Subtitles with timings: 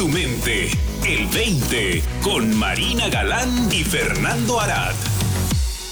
[0.00, 0.68] tu mente.
[1.06, 4.94] El 20 con Marina Galán y Fernando Arad.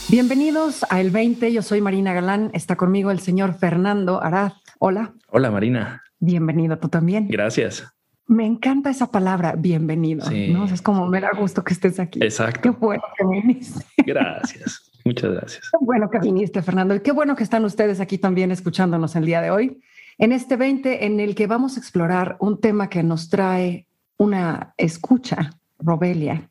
[0.08, 1.52] Bienvenidos a El 20.
[1.52, 2.50] Yo soy Marina Galán.
[2.54, 4.52] Está conmigo el señor Fernando Arad.
[4.78, 5.12] Hola.
[5.28, 6.02] Hola, Marina.
[6.20, 7.28] Bienvenido tú también.
[7.28, 7.86] Gracias.
[8.26, 10.24] Me encanta esa palabra, bienvenido.
[10.24, 10.54] Sí.
[10.54, 10.64] ¿no?
[10.64, 12.18] Es como me da gusto que estés aquí.
[12.22, 12.62] Exacto.
[12.62, 13.84] Qué bueno que viniste.
[14.06, 14.90] Gracias.
[15.04, 15.68] Muchas gracias.
[15.70, 16.94] Qué bueno que viniste, Fernando.
[16.94, 19.82] Y qué bueno que están ustedes aquí también escuchándonos el día de hoy.
[20.16, 23.87] En este 20 en el que vamos a explorar un tema que nos trae
[24.18, 26.50] una escucha, Robelia,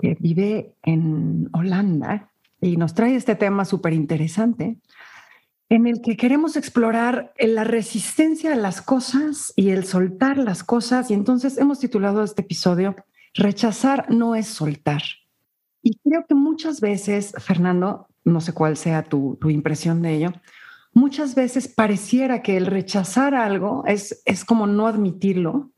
[0.00, 4.78] que vive en Holanda y nos trae este tema súper interesante
[5.68, 11.10] en el que queremos explorar la resistencia a las cosas y el soltar las cosas.
[11.10, 12.94] Y entonces hemos titulado este episodio
[13.34, 15.02] Rechazar no es soltar.
[15.82, 20.32] Y creo que muchas veces, Fernando, no sé cuál sea tu, tu impresión de ello,
[20.94, 25.70] muchas veces pareciera que el rechazar algo es, es como no admitirlo.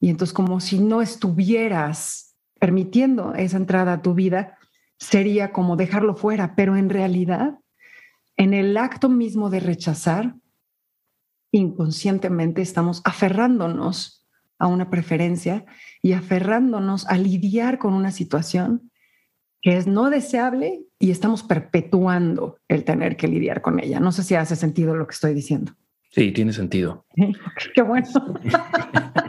[0.00, 4.58] Y entonces como si no estuvieras permitiendo esa entrada a tu vida,
[4.98, 6.54] sería como dejarlo fuera.
[6.54, 7.58] Pero en realidad,
[8.36, 10.34] en el acto mismo de rechazar,
[11.52, 14.26] inconscientemente estamos aferrándonos
[14.58, 15.64] a una preferencia
[16.02, 18.90] y aferrándonos a lidiar con una situación
[19.62, 24.00] que es no deseable y estamos perpetuando el tener que lidiar con ella.
[24.00, 25.72] No sé si hace sentido lo que estoy diciendo.
[26.10, 27.06] Sí, tiene sentido.
[27.74, 28.06] Qué bueno.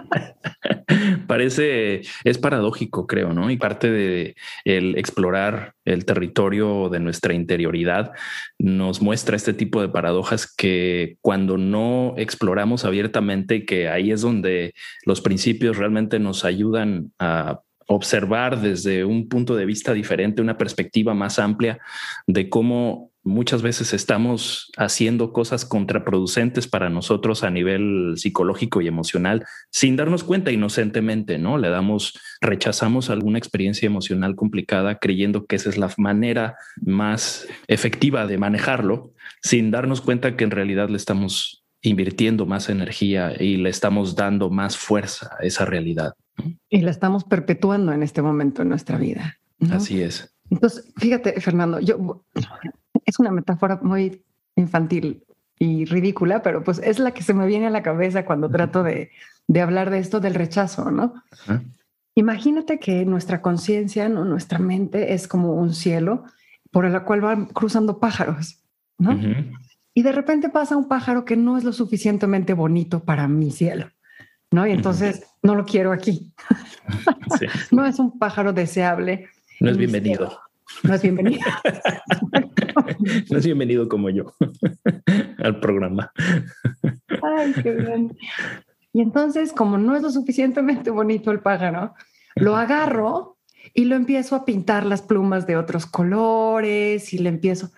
[1.31, 3.49] Parece, es paradójico, creo, ¿no?
[3.51, 8.11] Y parte de el explorar el territorio de nuestra interioridad
[8.59, 14.73] nos muestra este tipo de paradojas que cuando no exploramos abiertamente, que ahí es donde
[15.05, 21.13] los principios realmente nos ayudan a observar desde un punto de vista diferente, una perspectiva
[21.13, 21.79] más amplia
[22.27, 29.45] de cómo muchas veces estamos haciendo cosas contraproducentes para nosotros a nivel psicológico y emocional
[29.69, 31.57] sin darnos cuenta inocentemente, ¿no?
[31.57, 38.25] Le damos, rechazamos alguna experiencia emocional complicada creyendo que esa es la manera más efectiva
[38.25, 43.69] de manejarlo sin darnos cuenta que en realidad le estamos invirtiendo más energía y le
[43.69, 46.13] estamos dando más fuerza a esa realidad.
[46.69, 49.37] Y la estamos perpetuando en este momento en nuestra vida.
[49.59, 49.75] ¿no?
[49.75, 50.33] Así es.
[50.49, 52.23] Entonces, fíjate, Fernando, yo
[53.05, 54.23] es una metáfora muy
[54.55, 55.23] infantil
[55.57, 58.83] y ridícula, pero pues es la que se me viene a la cabeza cuando trato
[58.83, 59.11] de,
[59.47, 61.13] de hablar de esto del rechazo, ¿no?
[62.15, 64.25] Imagínate que nuestra conciencia, ¿no?
[64.25, 66.25] nuestra mente es como un cielo
[66.71, 68.63] por el cual van cruzando pájaros,
[68.97, 69.19] ¿no?
[69.93, 73.89] Y de repente pasa un pájaro que no es lo suficientemente bonito para mi cielo,
[74.51, 74.65] ¿no?
[74.65, 76.33] Y entonces no lo quiero aquí.
[77.39, 77.45] Sí.
[77.71, 79.29] No es un pájaro deseable.
[79.61, 80.27] No es bienvenido.
[80.27, 80.41] cielo.
[80.83, 81.41] No es bienvenido.
[83.29, 84.33] No es bienvenido como yo
[85.39, 86.11] al programa.
[87.21, 88.15] Ay, qué bien.
[88.93, 91.93] Y entonces, como no es lo suficientemente bonito el pájaro,
[92.35, 93.37] lo agarro
[93.73, 97.71] y lo empiezo a pintar las plumas de otros colores y le empiezo.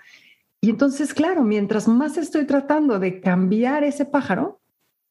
[0.62, 4.62] Y entonces, claro, mientras más estoy tratando de cambiar ese pájaro,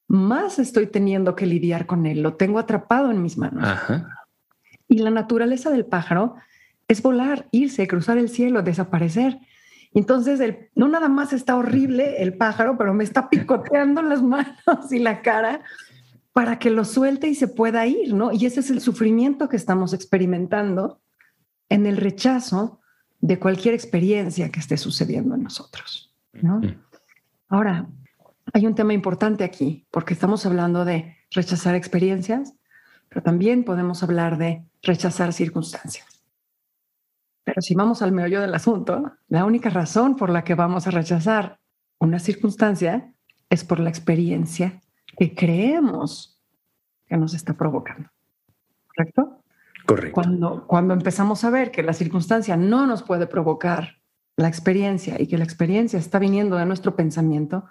[0.08, 2.22] más estoy teniendo que lidiar con él.
[2.22, 3.64] Lo tengo atrapado en mis manos.
[3.64, 4.26] Ajá.
[4.88, 6.36] Y la naturaleza del pájaro
[6.92, 9.38] es volar, irse, cruzar el cielo, desaparecer.
[9.94, 14.90] Entonces, el, no nada más está horrible el pájaro, pero me está picoteando las manos
[14.90, 15.62] y la cara
[16.32, 18.32] para que lo suelte y se pueda ir, ¿no?
[18.32, 21.00] Y ese es el sufrimiento que estamos experimentando
[21.68, 22.80] en el rechazo
[23.20, 26.58] de cualquier experiencia que esté sucediendo en nosotros, ¿no?
[26.58, 26.76] Mm.
[27.48, 27.86] Ahora,
[28.54, 32.54] hay un tema importante aquí, porque estamos hablando de rechazar experiencias,
[33.08, 36.11] pero también podemos hablar de rechazar circunstancias.
[37.44, 40.90] Pero si vamos al meollo del asunto, la única razón por la que vamos a
[40.90, 41.58] rechazar
[41.98, 43.12] una circunstancia
[43.50, 44.80] es por la experiencia
[45.18, 46.40] que creemos
[47.06, 48.08] que nos está provocando.
[48.86, 49.42] ¿Correcto?
[49.86, 50.14] Correcto.
[50.14, 53.98] Cuando, cuando empezamos a ver que la circunstancia no nos puede provocar
[54.36, 57.64] la experiencia y que la experiencia está viniendo de nuestro pensamiento,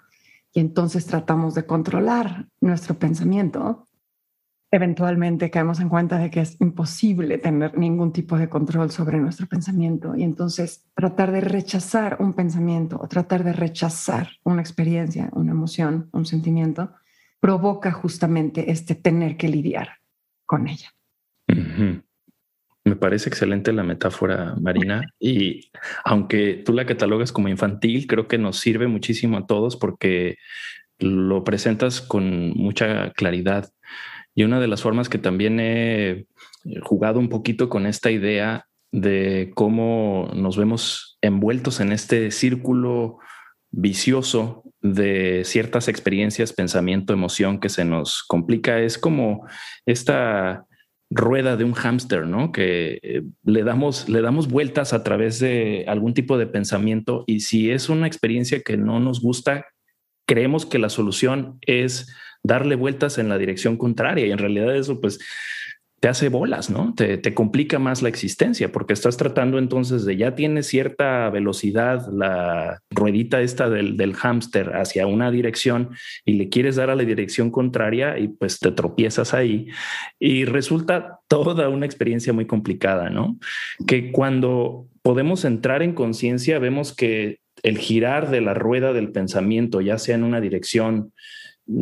[0.52, 3.88] y entonces tratamos de controlar nuestro pensamiento,
[4.72, 9.46] eventualmente caemos en cuenta de que es imposible tener ningún tipo de control sobre nuestro
[9.46, 15.50] pensamiento y entonces tratar de rechazar un pensamiento o tratar de rechazar una experiencia, una
[15.50, 16.90] emoción, un sentimiento,
[17.38, 19.98] provoca justamente este tener que lidiar
[20.46, 20.88] con ella.
[22.84, 25.02] Me parece excelente la metáfora, Marina.
[25.20, 25.70] Y
[26.02, 30.38] aunque tú la catalogas como infantil, creo que nos sirve muchísimo a todos porque
[30.98, 33.70] lo presentas con mucha claridad.
[34.34, 36.26] Y una de las formas que también he
[36.82, 43.18] jugado un poquito con esta idea de cómo nos vemos envueltos en este círculo
[43.70, 49.46] vicioso de ciertas experiencias, pensamiento, emoción que se nos complica es como
[49.86, 50.66] esta
[51.10, 52.52] rueda de un hámster, ¿no?
[52.52, 57.40] Que eh, le damos, le damos vueltas a través de algún tipo de pensamiento y
[57.40, 59.66] si es una experiencia que no nos gusta,
[60.26, 62.14] creemos que la solución es
[62.44, 65.18] darle vueltas en la dirección contraria y en realidad eso pues
[66.02, 66.94] te hace bolas, ¿no?
[66.96, 72.80] Te, complica más la existencia porque estás tratando entonces de ya tienes cierta velocidad la
[72.90, 75.90] ruedita esta del, del hámster hacia una dirección
[76.24, 79.68] y le quieres dar a la dirección contraria y pues te tropiezas ahí
[80.18, 83.38] y resulta toda una experiencia muy complicada, ¿no?
[83.86, 89.80] Que cuando podemos entrar en conciencia vemos que el girar de la rueda del pensamiento,
[89.80, 91.12] ya sea en una dirección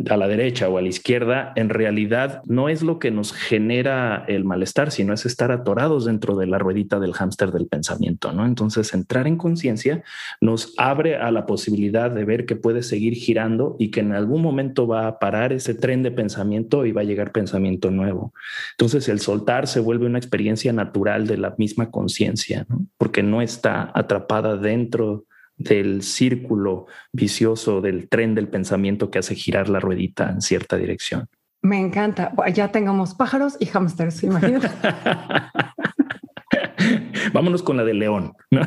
[0.09, 4.25] a la derecha o a la izquierda, en realidad no es lo que nos genera
[4.27, 8.45] el malestar, sino es estar atorados dentro de la ruedita del hámster del pensamiento, ¿no?
[8.45, 10.03] Entonces, entrar en conciencia
[10.39, 14.41] nos abre a la posibilidad de ver que puede seguir girando y que en algún
[14.41, 18.33] momento va a parar ese tren de pensamiento y va a llegar pensamiento nuevo.
[18.77, 22.65] Entonces, el soltar se vuelve una experiencia natural de la misma conciencia.
[22.97, 25.25] Porque no está atrapada dentro
[25.63, 31.27] del círculo vicioso del tren del pensamiento que hace girar la ruedita en cierta dirección.
[31.61, 32.33] Me encanta.
[32.53, 34.69] Ya tengamos pájaros y hámsters, imagínate.
[37.33, 38.33] Vámonos con la de león.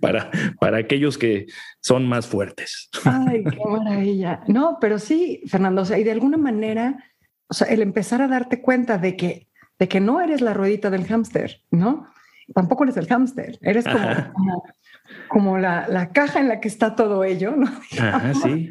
[0.00, 0.30] para,
[0.60, 1.46] para aquellos que
[1.80, 2.88] son más fuertes.
[3.04, 4.42] Ay, qué maravilla.
[4.48, 7.04] No, pero sí, Fernando, o sea, y de alguna manera,
[7.48, 10.90] o sea, el empezar a darte cuenta de que, de que no eres la ruedita
[10.90, 12.06] del hámster, ¿no?
[12.54, 14.64] Tampoco eres el hámster, eres como,
[15.28, 17.66] como, la, caja en la que está todo ello, ¿no?
[18.42, 18.70] sí.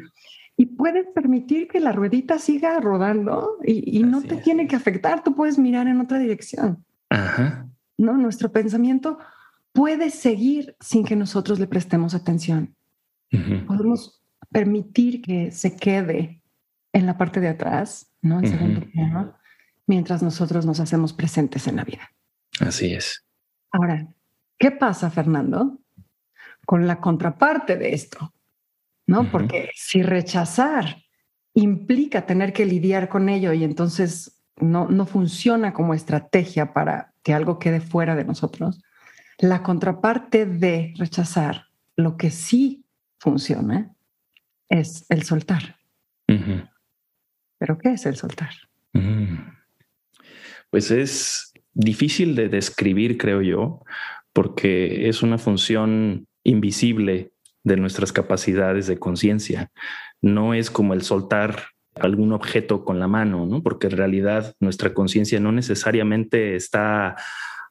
[0.58, 5.34] Y puedes permitir que la ruedita siga rodando y, no te tiene que afectar, tú
[5.34, 6.84] puedes mirar en otra dirección.
[7.10, 7.68] Ajá.
[7.98, 8.16] ¿No?
[8.16, 9.18] Nuestro pensamiento
[9.72, 12.74] puede seguir sin que nosotros le prestemos atención.
[13.66, 16.40] Podemos permitir que se quede
[16.94, 18.38] en la parte de atrás, ¿no?
[18.38, 19.36] En segundo plano,
[19.86, 22.10] mientras nosotros nos hacemos presentes en la vida.
[22.60, 23.25] Así es.
[23.72, 24.06] Ahora,
[24.58, 25.78] ¿qué pasa, Fernando,
[26.64, 28.32] con la contraparte de esto?
[29.06, 29.30] ¿No?
[29.30, 31.04] Porque si rechazar
[31.54, 37.34] implica tener que lidiar con ello y entonces no, no funciona como estrategia para que
[37.34, 38.82] algo quede fuera de nosotros,
[39.38, 42.84] la contraparte de rechazar, lo que sí
[43.18, 43.94] funciona,
[44.68, 45.76] es el soltar.
[47.58, 48.50] ¿Pero qué es el soltar?
[50.70, 53.82] Pues es difícil de describir, creo yo,
[54.32, 57.32] porque es una función invisible
[57.64, 59.70] de nuestras capacidades de conciencia.
[60.22, 63.62] No es como el soltar algún objeto con la mano, ¿no?
[63.62, 67.16] Porque en realidad nuestra conciencia no necesariamente está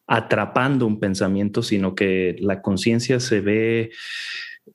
[0.07, 3.91] atrapando un pensamiento, sino que la conciencia se ve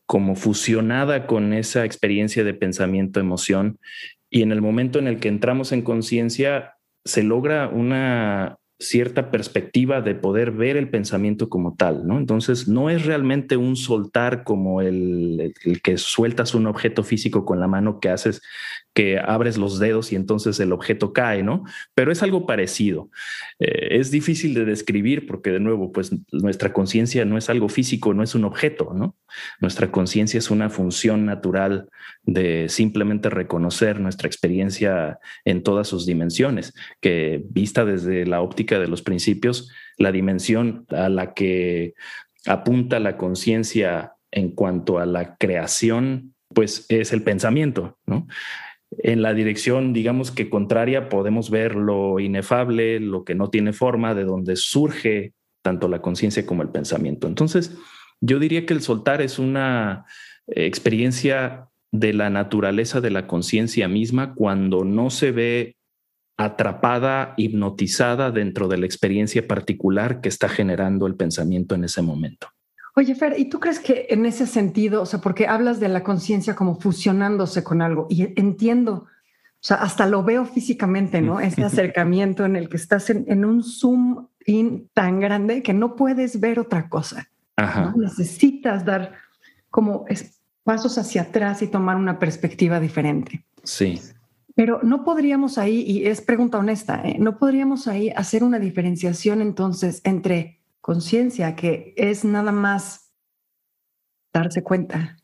[0.06, 3.78] como fusionada con esa experiencia de pensamiento, emoción,
[4.28, 6.74] y en el momento en el que entramos en conciencia
[7.04, 12.18] se logra una cierta perspectiva de poder ver el pensamiento como tal, ¿no?
[12.18, 17.60] Entonces, no es realmente un soltar como el, el, que sueltas un objeto físico con
[17.60, 18.40] la mano que haces
[18.94, 21.64] que abres los dedos y entonces el objeto cae, ¿no?
[21.94, 23.10] Pero es algo parecido.
[23.58, 28.14] Eh, es difícil de describir porque, de nuevo, pues nuestra conciencia no es algo físico,
[28.14, 29.16] no es un objeto, ¿no?
[29.60, 31.88] Nuestra conciencia es una función natural
[32.22, 38.88] de simplemente reconocer nuestra experiencia en todas sus dimensiones, que vista desde la óptica de
[38.88, 41.94] los principios, la dimensión a la que
[42.46, 48.26] apunta la conciencia en cuanto a la creación, pues es el pensamiento, ¿no?
[48.98, 54.14] En la dirección, digamos que contraria, podemos ver lo inefable, lo que no tiene forma,
[54.14, 55.32] de donde surge
[55.62, 57.26] tanto la conciencia como el pensamiento.
[57.26, 57.76] Entonces,
[58.20, 60.06] yo diría que el soltar es una
[60.46, 65.76] experiencia de la naturaleza de la conciencia misma cuando no se ve
[66.36, 72.48] atrapada, hipnotizada dentro de la experiencia particular que está generando el pensamiento en ese momento.
[72.96, 76.02] Oye, Fer, ¿y tú crees que en ese sentido, o sea, porque hablas de la
[76.02, 79.06] conciencia como fusionándose con algo y entiendo,
[79.62, 81.40] o sea, hasta lo veo físicamente, ¿no?
[81.40, 86.40] Ese acercamiento en el que estás en, un zoom in tan grande que no puedes
[86.40, 87.28] ver otra cosa.
[87.56, 87.94] Ajá.
[87.96, 89.12] Necesitas dar
[89.68, 90.06] como
[90.64, 93.44] pasos hacia atrás y tomar una perspectiva diferente.
[93.62, 94.00] Sí.
[94.54, 97.16] Pero no podríamos ahí, y es pregunta honesta, ¿eh?
[97.18, 103.12] no podríamos ahí hacer una diferenciación entonces entre conciencia, que es nada más
[104.32, 105.16] darse cuenta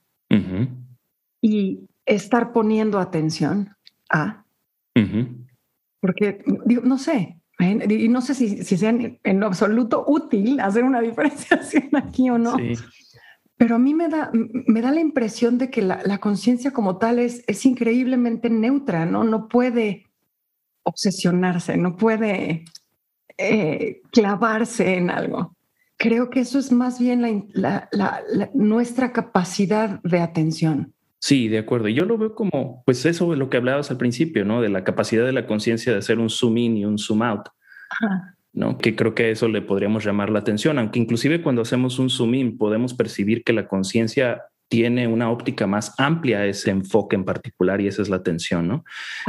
[1.40, 3.76] y estar poniendo atención
[4.10, 4.44] a.
[6.00, 6.42] Porque,
[6.82, 12.28] no sé, y no sé si, si sea en, absoluto útil hacer una diferenciación aquí
[12.30, 12.56] o no.
[13.56, 17.18] pero a mí me da, me da la impresión de que la, conciencia como tal
[17.18, 19.25] es, es increíblemente neutra, ¿no?
[19.25, 20.06] No puede
[20.82, 22.64] obsesionarse, no puede
[23.38, 25.57] eh, clavarse en algo.
[25.99, 27.88] Creo que eso es más bien la,
[28.52, 30.93] nuestra capacidad de atención.
[31.19, 31.88] Sí, de acuerdo.
[31.88, 34.61] Yo lo veo como, pues eso es lo que hablabas al principio, ¿no?
[34.61, 37.49] De la capacidad de la conciencia de hacer un zoom in y un zoom out.
[38.52, 38.78] ¿no?
[38.78, 42.35] Que creo que eso le podríamos llamar la atención, aunque inclusive cuando hacemos un zoom
[42.35, 47.25] in podemos percibir que la conciencia tiene una óptica más amplia a ese enfoque en
[47.25, 48.85] particular y esa es la atención, ¿no?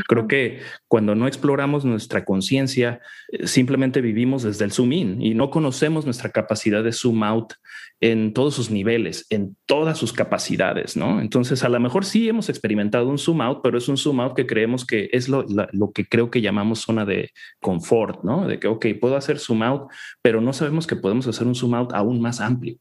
[0.08, 3.02] Creo que cuando no exploramos nuestra conciencia,
[3.32, 7.54] eh, simplemente vivimos desde el zoom in y no conocemos nuestra capacidad de zoom out
[8.00, 11.20] en todos sus niveles, en todas sus capacidades, ¿no?
[11.20, 14.36] Entonces, a lo mejor sí hemos experimentado un zoom out, pero es un zoom out
[14.36, 18.48] que creemos que es lo, lo que creo que llamamos zona de confort, ¿no?
[18.48, 19.90] De que, ok, puedo hacer zoom out,
[20.22, 22.78] pero no sabemos que podemos hacer un zoom out aún más amplio.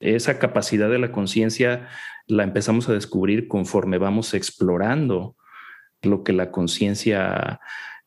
[0.00, 1.88] Esa capacidad de la conciencia
[2.26, 5.36] la empezamos a descubrir conforme vamos explorando
[6.02, 7.60] lo que la conciencia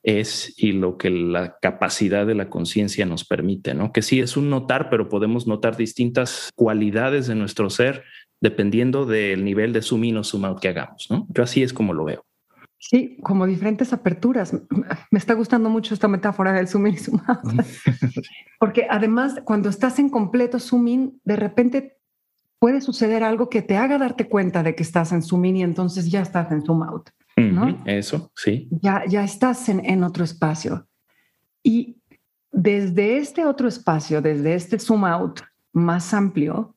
[0.04, 3.92] es y lo que la capacidad de la conciencia nos permite, ¿no?
[3.92, 8.04] Que sí es un notar, pero podemos notar distintas cualidades de nuestro ser
[8.42, 11.28] dependiendo del nivel de zoom in o zoom out que hagamos, ¿no?
[11.30, 12.29] Yo así es como lo veo.
[12.82, 14.54] Sí, como diferentes aperturas.
[15.12, 17.40] Me está gustando mucho esta metáfora del zoom in y zoom out.
[18.60, 21.98] Porque además, cuando estás en completo zoom in, de repente
[22.58, 25.64] puede suceder algo que te haga darte cuenta de que estás en zoom in y
[25.64, 27.10] entonces ya estás en zoom out.
[27.36, 27.82] ¿no?
[27.86, 28.68] Eso, sí.
[28.82, 30.88] Ya, ya estás en, otro espacio.
[31.64, 31.98] Y
[32.52, 35.42] desde este otro espacio, desde este zoom out
[35.74, 36.76] más amplio,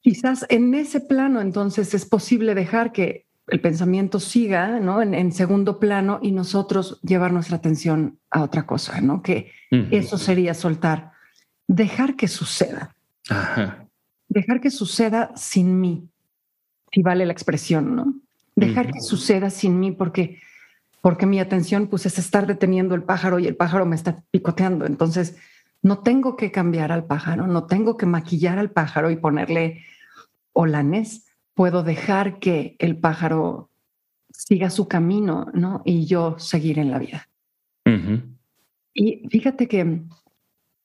[0.00, 5.02] quizás en ese plano entonces es posible dejar que el pensamiento siga ¿no?
[5.02, 9.22] en, segundo plano y nosotros llevar nuestra atención a otra cosa, ¿no?
[9.22, 11.12] Que eso sería soltar,
[11.66, 12.94] dejar que suceda.
[14.28, 16.08] Dejar que suceda sin mí,
[16.92, 18.14] si vale la expresión, ¿no?
[18.58, 20.40] dejar que suceda sin mí porque
[21.00, 24.84] porque mi atención pues es estar deteniendo el pájaro y el pájaro me está picoteando.
[24.84, 25.36] Entonces,
[25.80, 29.84] no tengo que cambiar al pájaro, no tengo que maquillar al pájaro y ponerle
[30.52, 31.27] holanes.
[31.58, 33.68] Puedo dejar que el pájaro
[34.30, 35.82] siga su camino, ¿no?
[35.84, 37.28] Y yo seguir en la vida.
[38.94, 40.02] Y fíjate que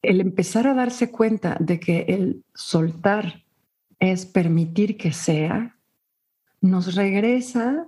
[0.02, 3.44] el empezar a darse cuenta de que el soltar
[4.00, 5.78] es permitir que sea,
[6.60, 7.86] nos regresa,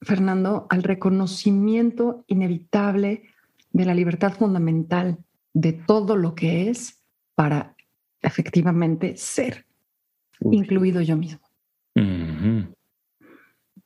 [0.00, 3.24] Fernando, al reconocimiento inevitable
[3.72, 5.18] de la libertad fundamental
[5.54, 7.02] de todo lo que es
[7.34, 7.74] para
[8.20, 9.66] efectivamente ser,
[10.40, 11.47] incluido yo mismo.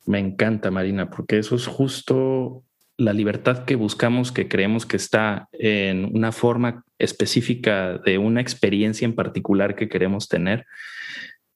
[0.05, 2.63] Me encanta, Marina, porque eso es justo
[2.97, 9.05] la libertad que buscamos, que creemos que está en una forma específica de una experiencia
[9.05, 10.65] en particular que queremos tener,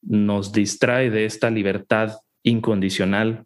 [0.01, 2.13] nos distrae de esta libertad
[2.43, 3.45] incondicional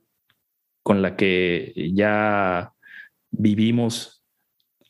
[0.84, 2.72] con la que ya
[3.32, 4.24] vivimos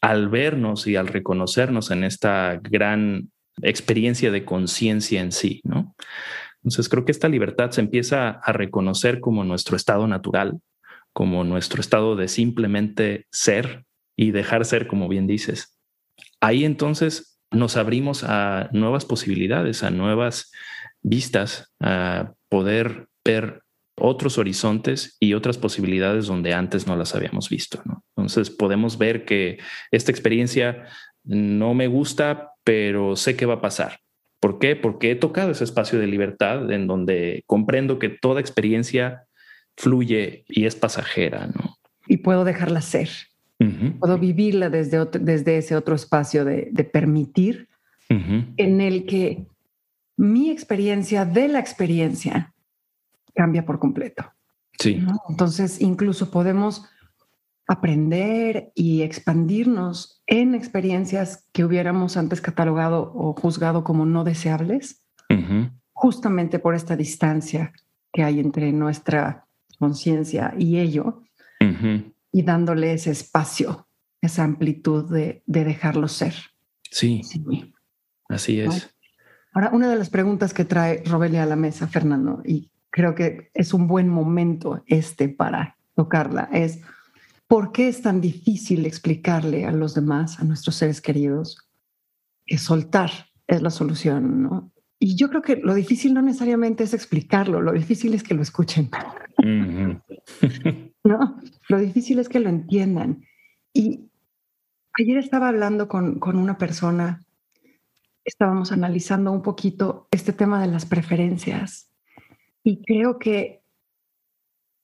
[0.01, 5.95] al vernos y al reconocernos en esta gran experiencia de conciencia en sí, ¿no?
[6.63, 10.59] Entonces creo que esta libertad se empieza a reconocer como nuestro estado natural,
[11.13, 15.79] como nuestro estado de simplemente ser y dejar ser, como bien dices.
[16.39, 20.51] Ahí entonces nos abrimos a nuevas posibilidades, a nuevas
[21.01, 23.63] vistas, a poder ver
[23.97, 27.81] otros horizontes y otras posibilidades donde antes no las habíamos visto.
[28.15, 29.59] Entonces podemos ver que
[29.91, 30.85] esta experiencia
[31.23, 33.99] no me gusta, pero sé que va a pasar.
[34.41, 34.75] ¿Por qué?
[34.75, 39.27] Porque he tocado ese espacio de libertad en donde comprendo que toda experiencia
[39.77, 41.77] fluye y es pasajera, ¿no?
[42.07, 43.09] Y puedo dejarla ser.
[43.99, 47.69] Puedo vivirla desde, desde ese otro espacio de, permitir
[48.09, 49.45] en el que
[50.17, 52.53] mi experiencia de la experiencia
[53.35, 54.33] cambia por completo.
[54.79, 55.05] Sí.
[55.29, 56.83] Entonces, incluso podemos
[57.67, 65.03] aprender y expandirnos en experiencias que hubiéramos antes catalogado o juzgado como no deseables,
[65.93, 67.71] justamente por esta distancia
[68.11, 69.47] que hay entre nuestra
[69.79, 71.23] conciencia y ello,
[72.31, 73.87] y dándole ese espacio,
[74.21, 76.33] esa amplitud de, dejarlo ser.
[76.89, 77.21] Sí,
[78.27, 78.93] así es.
[79.53, 83.51] Ahora, una de las preguntas que trae Robelia a la mesa, Fernando, y creo que
[83.53, 86.81] es un buen momento este para tocarla, es
[87.51, 91.57] por qué es tan difícil explicarle a los demás, a nuestros seres queridos,
[92.45, 93.11] que soltar
[93.45, 94.71] es la solución, ¿no?
[94.99, 98.41] Y yo creo que lo difícil no necesariamente es explicarlo, lo difícil es que lo
[98.41, 98.89] escuchen.
[101.03, 101.41] ¿No?
[101.67, 103.25] Lo difícil es que lo entiendan.
[103.73, 104.09] Y
[104.97, 107.19] ayer estaba hablando con, con una persona
[108.23, 111.91] estábamos analizando un poquito este tema de las preferencias
[112.63, 113.60] y creo que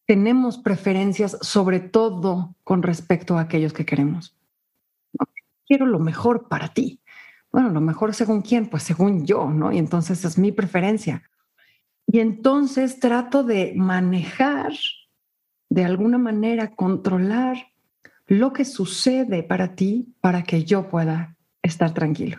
[0.08, 4.36] tenemos preferencias sobre todo con respecto a aquellos que queremos.
[5.68, 7.02] Quiero lo mejor para ti.
[7.52, 9.72] Bueno, lo mejor según quién, pues según yo, ¿no?
[9.74, 11.24] Y entonces es mi preferencia.
[12.08, 14.72] Y entonces trato de manejar,
[15.70, 17.58] de alguna manera, controlar
[18.28, 22.38] lo que sucede para ti para que yo pueda estar tranquilo.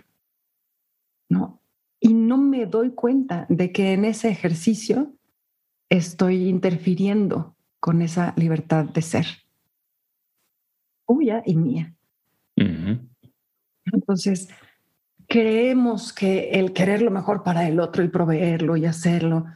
[1.29, 1.61] ¿No?
[2.01, 5.13] Y no me doy cuenta de que en ese ejercicio
[5.91, 9.27] estoy interfiriendo con esa libertad de ser,
[11.07, 11.95] tuya y mía.
[13.93, 14.49] Entonces,
[15.29, 19.47] creemos que el querer lo mejor para el otro y proveerlo y hacerlo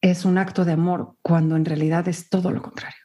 [0.00, 2.96] es un acto de amor, cuando en realidad es todo lo contrario.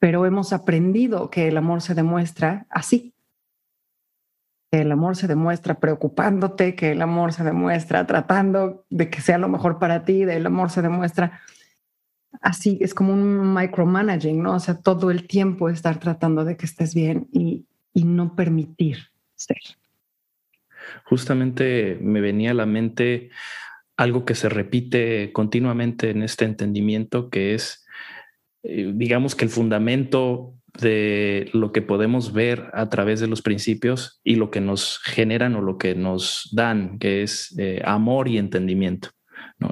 [0.00, 3.14] Pero hemos aprendido que el amor se demuestra así.
[4.70, 9.38] Que el amor se demuestra preocupándote, que el amor se demuestra tratando de que sea
[9.38, 11.40] lo mejor para ti, el amor se demuestra
[12.40, 14.54] así, es como un micromanaging, ¿no?
[14.54, 18.98] O sea, todo el tiempo estar tratando de que estés bien y, y no permitir
[19.34, 19.58] ser.
[21.04, 23.30] Justamente me venía a la mente
[23.96, 27.84] algo que se repite continuamente en este entendimiento, que es,
[28.62, 34.20] eh, digamos que el fundamento de lo que podemos ver a través de los principios
[34.22, 38.38] y lo que nos generan o lo que nos dan, que es eh, amor y
[38.38, 39.10] entendimiento.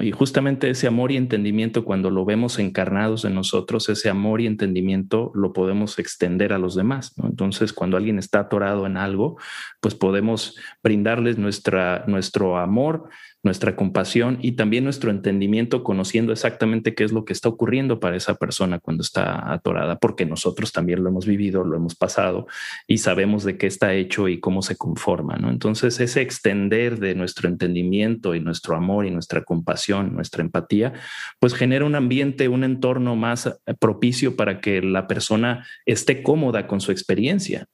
[0.00, 4.46] Y justamente ese amor y entendimiento, cuando lo vemos encarnados en nosotros, ese amor y
[4.46, 7.14] entendimiento lo podemos extender a los demás.
[7.22, 9.36] Entonces, cuando alguien está atorado en algo,
[9.80, 13.08] pues podemos brindarles nuestra, nuestro amor,
[13.46, 18.16] nuestra compasión y también nuestro entendimiento conociendo exactamente qué es lo que está ocurriendo para
[18.16, 22.46] esa persona cuando está atorada, porque nosotros también lo hemos vivido, lo hemos pasado
[22.86, 25.38] y sabemos de qué está hecho y cómo se conforma.
[25.48, 30.92] Entonces, ese extender de nuestro entendimiento y nuestro amor y nuestra compasión, nuestra empatía,
[31.38, 36.80] pues genera un ambiente, un entorno más propicio para que la persona esté cómoda con
[36.80, 37.66] su experiencia.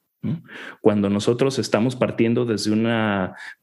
[0.82, 2.86] Cuando nosotros estamos partiendo desde un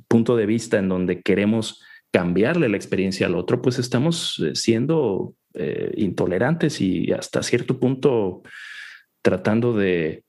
[0.08, 5.36] punto de vista en donde queremos cambiarle la experiencia al otro, pues estamos eh, siendo
[5.54, 8.44] eh, intolerantes y hasta cierto punto
[9.22, 10.24] tratando de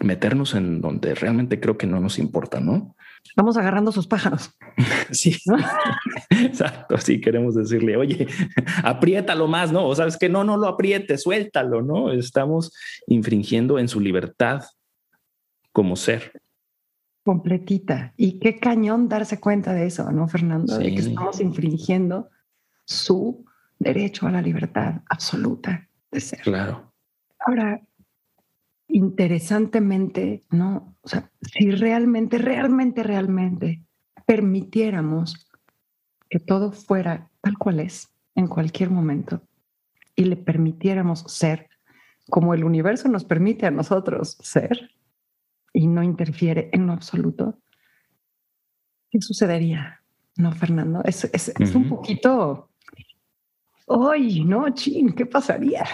[0.00, 2.94] meternos en donde realmente creo que no nos importa, ¿no?
[3.36, 4.50] Vamos agarrando sus pájaros.
[5.10, 5.34] Sí,
[6.30, 6.98] exacto.
[6.98, 8.26] Sí, queremos decirle, oye,
[8.84, 9.86] apriétalo más, ¿no?
[9.86, 12.12] O sabes que no, no lo apriete, suéltalo, ¿no?
[12.12, 12.72] Estamos
[13.06, 14.62] infringiendo en su libertad
[15.72, 16.32] como ser
[17.28, 18.14] completita.
[18.16, 20.78] Y qué cañón darse cuenta de eso, ¿no, Fernando?
[20.78, 22.30] De que estamos infringiendo
[22.86, 23.44] su
[23.78, 26.40] derecho a la libertad absoluta de ser.
[26.40, 26.90] Claro.
[27.40, 27.82] Ahora,
[28.88, 30.96] interesantemente, ¿no?
[31.02, 33.82] O sea, si realmente, realmente, realmente
[34.24, 35.50] permitiéramos
[36.30, 39.42] que todo fuera tal cual es en cualquier momento
[40.16, 41.68] y le permitiéramos ser
[42.30, 44.92] como el universo nos permite a nosotros ser,
[45.78, 47.60] y no interfiere en lo absoluto,
[49.10, 50.02] ¿qué sucedería?
[50.36, 52.70] No, Fernando, es, es, un poquito,
[53.86, 55.12] ¡ay, no, chin!
[55.12, 55.84] ¿Qué pasaría?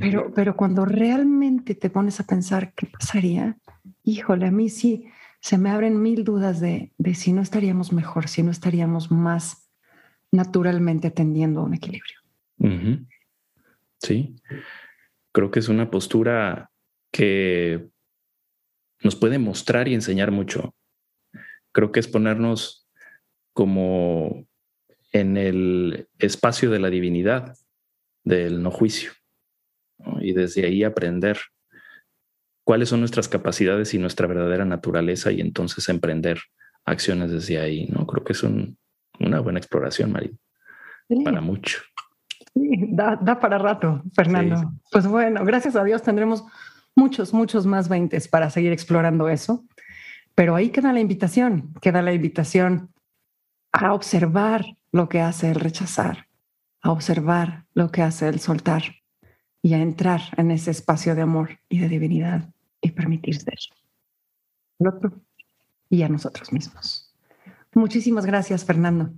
[0.00, 3.56] pero, pero cuando realmente te pones a pensar qué pasaría,
[4.04, 5.08] híjole, a mí sí
[5.40, 9.68] se me abren mil dudas de, de si no estaríamos mejor, si no estaríamos más
[10.30, 12.18] naturalmente atendiendo a un equilibrio.
[13.98, 14.36] Sí,
[15.32, 16.70] creo que es una postura
[17.10, 17.90] que
[19.02, 20.74] nos puede mostrar y enseñar mucho.
[21.72, 22.88] Creo que es ponernos
[23.52, 24.46] como
[25.12, 27.56] en el espacio de la divinidad,
[28.24, 29.12] del no juicio,
[30.20, 31.38] y desde ahí aprender
[32.64, 36.40] cuáles son nuestras capacidades y nuestra verdadera naturaleza y entonces emprender
[36.84, 37.86] acciones desde ahí.
[37.86, 38.06] ¿no?
[38.06, 40.32] Creo que es una buena exploración, María,
[41.24, 41.78] para mucho.
[42.52, 44.72] Sí, da, para rato, Fernando.
[44.90, 46.44] Pues bueno, gracias a Dios tendremos
[46.96, 49.64] muchos, muchos más 20 para seguir explorando eso.
[50.34, 52.92] Pero ahí queda la invitación, queda la invitación
[53.72, 56.26] a observar lo que hace el rechazar,
[56.82, 58.82] a observar lo que hace el soltar
[59.62, 63.58] y a entrar en ese espacio de amor y de divinidad y permitir ser
[64.78, 65.12] el otro
[65.88, 67.14] y a nosotros mismos.
[67.74, 69.12] Muchísimas gracias, Fernando,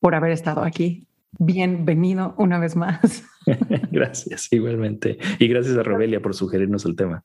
[0.00, 1.06] por haber estado aquí
[1.38, 3.24] bienvenido una vez más.
[3.90, 5.18] gracias, igualmente.
[5.38, 7.24] Y gracias a Robelia por sugerirnos el tema.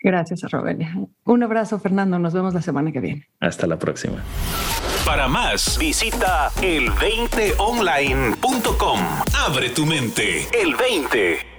[0.00, 0.94] Gracias a Robelia.
[1.24, 2.18] Un abrazo, Fernando.
[2.18, 3.28] Nos vemos la semana que viene.
[3.40, 4.22] Hasta la próxima.
[5.04, 9.00] Para más, visita el20online.com.
[9.46, 10.46] Abre tu mente.
[10.52, 11.57] El 20.